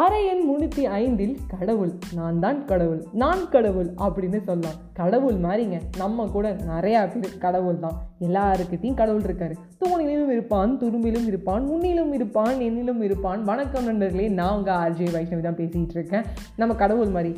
[0.00, 4.78] அறை எண் முன்னூற்றி ஐந்தில் கடவுள் நான் தான் கடவுள் நான் கடவுள் அப்படின்னு சொல்லலாம்.
[4.92, 7.94] கடவுள் மாதிரிங்க நம்ம கூட நிறையா பேர் கடவுள் தான்.
[8.20, 9.54] எல்லாருக்கிட்டையும் கடவுள் இருக்காரு.
[9.82, 13.44] தூணிலும் இருப்பான் துரும்பிலும் இருப்பான் முன்னிலும் இருப்பான் என்னிலும் இருப்பான்.
[13.44, 16.26] வணக்கம் நண்பர்களே நான் உங்கள் ஆர்ஜே வைஷ்ணவி தான் பேசிகிட்டு இருக்கேன்.
[16.56, 17.34] நம்ம கடவுள் மாதிரி.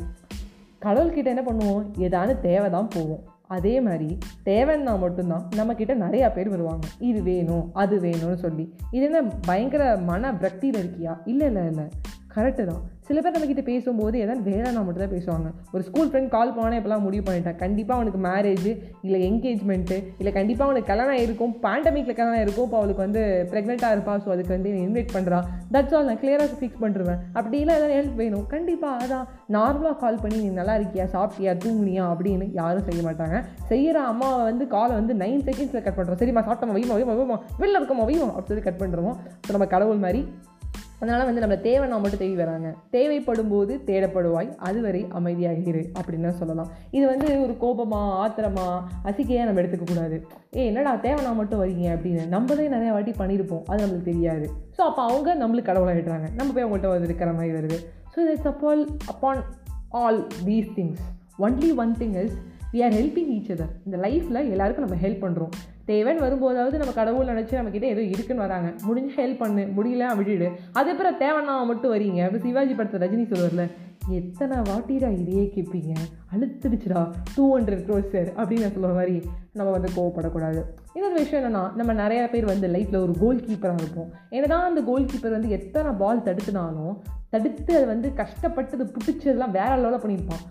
[0.87, 1.85] கடவுள்கிட்ட என்ன பண்ணுவோம்?
[1.97, 3.23] ஏதாவது தேவை தான் போவோம்.
[3.47, 6.85] அதே மாதிரி தேவைன்னா மட்டும்தான் நம்மக்கிட்ட நிறையா பேர் வருவாங்க.
[6.99, 8.73] இது வேணும் அது வேணும்னு சொல்லி.
[8.91, 11.15] இது என்ன பயங்கர மன பிரக்தியில் இருக்கியா?
[11.25, 11.87] இல்லை இல்லை இல்லை.
[12.37, 12.81] கரெக்டு தான்.
[13.07, 15.49] சில பேர் நம்மக்கிட்ட பேசும்போது எதாவது வேலைனா மட்டும் தான் பேசுவாங்க.
[15.75, 18.67] ஒரு ஸ்கூல் ஃப்ரெண்ட் கால் பண்ணானே இப்போலாம் முடிவு பண்ணிட்டேன் கண்டிப்பாக அவனுக்கு மேரேஜ்
[19.05, 24.15] இல்லை என்கேஜ்மெண்ட்டு இல்லை கண்டிப்பாக அவனுக்கு கல்யாணம் இருக்கும் பேண்டமிக்கில் கல்யாணம் இருக்கும் இப்போ அவளுக்கு வந்து ப்ரெக்னெண்ட்டாக இருப்பா.
[24.23, 28.45] ஸோ அதுக்கு வந்து இன்வைட் பண்ணுறான் தட்ஸ் ஆல் நான் கிளியராக ஃபிக்ஸ் பண்ணுறேன் அப்படி எதாவது ஹெல்ப் வேணும்.
[28.55, 29.25] கண்டிப்பாக அதான்.
[29.57, 31.07] நார்மலாக கால் பண்ணி நீ நல்லா இருக்கியா?
[31.15, 31.53] சாப்பிட்டியா?
[31.65, 32.05] தூங்குனியா?
[32.15, 33.39] அப்படின்னு யாரும் செய்ய மாட்டாங்க.
[33.71, 37.79] செய்கிற அம்மாவை வந்து காலை வந்து நைன் செகண்ட்ஸில் கட் பண்ணுறோம் சரிம்மா சாப்பிட்டோம் வைமா வைமா வைமா வெளில
[37.81, 39.15] இருக்கோமா வைமா அப்படி சொல்லி கட் பண்ணுறோம்
[39.47, 40.21] ஸோ நம்ம கடவுள் மாதிரி
[40.99, 42.69] அதனால் வந்து நம்ம தேவைன்னா மட்டும் தேடி வராங்க.
[42.95, 46.69] தேவைப்படும் போது தேடப்படுவாய் அதுவரை அமைதியாக இரு அப்படின்னு சொல்லலாம்.
[46.97, 48.65] இது வந்து ஒரு கோபமாக ஆத்திரமா
[49.09, 50.17] அசிக்கையாக நம்ம எடுத்துக்கக்கூடாது
[50.57, 53.63] ஏ என்னடா தேவைனா மட்டும் வரீங்க அப்படின்னு நம்மளே நிறையா வாட்டி பண்ணியிருப்போம்.
[53.69, 54.47] அது நம்மளுக்கு தெரியாது.
[54.77, 57.79] ஸோ அப்போ அவங்க நம்மளுக்கு கடவுளாகிடுறாங்க நம்ம போய் அவங்கள்ட்ட வந்து இருக்கிற மாதிரி வருது.
[58.13, 59.41] So it's upon upon
[60.03, 61.03] all these things
[61.45, 62.37] only one thing is
[62.73, 65.49] we are helping each other இந்த லைஃப்பில் எல்லாருக்கும் நம்ம ஹெல்ப் பண்ணுறோம்
[65.87, 68.73] தேவைன்னு வரும்போதாவது நம்ம கடவுள் நினச்சி நம்மக்கிட்ட ஏதோ இருக்குன்னு வராங்க.
[68.81, 69.61] முடிஞ்சு ஹெல்ப் பண்ணு.
[69.61, 70.51] முடியல விட்டுடு.
[70.73, 72.25] அதுக்கப்புறம் தேவைன்னா மட்டும் வரீங்க.
[72.25, 73.71] அப்போ சிவாஜி படத்தை ரஜினி சொல்லுவார்ல
[74.09, 75.93] எத்தனை வாட்டிடா இதையே கேட்பீங்க
[76.35, 77.11] அழுத்துடுச்சுடா.
[77.35, 79.21] டூ ஹண்ட்ரட் க்ரோஸ் சார் அப்படின்னு நான் சொல்கிற மாதிரி
[79.53, 80.63] நம்ம வந்து கோவப்படக்கூடாது.
[80.93, 84.13] இன்னொரு விஷயம் என்னென்னா நம்ம நிறையா பேர் வந்து லைஃப்பில் ஒரு கோல் கீப்பராக இருப்போம்.
[84.31, 86.97] ஏன்னா அந்த கோல் கீப்பர் வந்து எத்தனை பால் தடுத்துனாலும்
[87.29, 90.45] தடுத்து அது வந்து கஷ்டப்பட்டு அது பிடிச்சதெல்லாம் வேற லெவலில் பண்ணியிருப்பான்.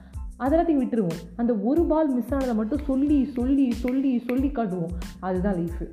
[0.45, 1.23] அதெல்லாத்தையும் விட்டுருவோம்.
[1.37, 4.92] அந்த ஒரு பால் மிஸ் ஆனதை மட்டும் சொல்லி சொல்லி சொல்லி சொல்லி காட்டுவோம்.
[5.20, 5.87] அதுதான் லைஃபு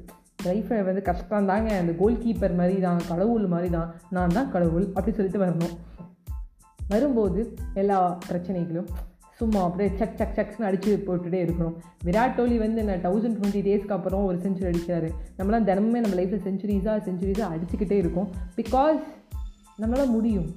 [0.45, 4.85] லைஃப்பை வந்து கஷ்டம் தாங்க அந்த கோல் கீப்பர் மாதிரி தான் கடவுள் மாதிரி தான் நான் தான் கடவுள்
[4.93, 5.75] அப்படி சொல்லிட்டு வரணும்
[6.87, 7.41] வரும்போது
[7.81, 7.99] எல்லா
[8.29, 8.89] பிரச்சனைகளும்
[9.39, 11.75] சும்மா அப்படியே சக் சக் சக்ஸ்னு அடித்து போட்டுகிட்டே இருக்கணும்
[12.07, 15.09] விராட் கோலி வந்து நான் தௌசண்ட் டுவெண்ட்டி டேஸ்க்கு அப்புறம் ஒரு செஞ்சுரி அடிக்கிறாரு.
[15.37, 18.29] நம்மளாம் தினமுமே நம்ம லைஃப்பில் செஞ்சுரிஸாக செஞ்சுரிஸாக அடிச்சுக்கிட்டே இருக்கோம்.
[18.59, 19.01] பிகாஸ்
[19.81, 20.49] நம்மளால் முடியும்.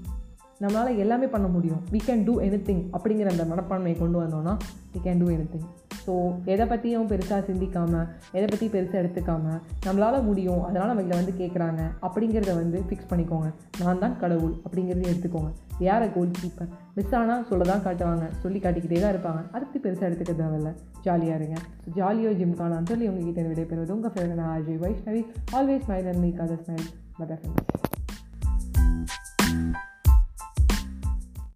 [0.62, 1.80] நம்மளால் எல்லாமே பண்ண முடியும்.
[1.94, 4.54] We can do anything அப்படிங்கிற அந்த மனப்பான்மையை கொண்டு வந்தோன்னா
[4.92, 5.66] we can do anything
[6.04, 6.14] so
[6.52, 8.06] எதை பற்றியும் பெருசாக சிந்திக்காமல்
[8.36, 13.48] எதை பற்றி பெருசாக எடுத்துக்காமல் நம்மளால் முடியும் அதனால் நம்ம இதில் வந்து கேட்குறாங்க அப்படிங்கிறத வந்து ஃபிக்ஸ் பண்ணிக்கோங்க.
[13.80, 15.50] நான் தான் கடவுள் அப்படிங்கிறத எடுத்துக்கோங்க.
[15.86, 19.42] யார கோல் கீப்பர் மிஸ் ஆனால் சொல்ல தான் காட்டுவாங்க சொல்லி காட்டிக்கிட்டே தான் இருப்பாங்க.
[19.54, 20.72] அதை பற்றி பெருசாக எடுத்துக்க தேவையில்ல.
[21.06, 21.58] ஜாலியாக இருங்க.
[21.82, 25.24] ஸோ ஜாலியோ ஜிம்கானான்னு சொல்லி உங்ககிட்ட விடைபெறுவது உங்கள் favourite RJ Vaishnavi
[25.58, 26.86] always smile and make other smile
[27.18, 27.34] but